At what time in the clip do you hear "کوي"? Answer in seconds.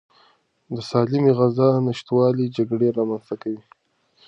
3.41-3.61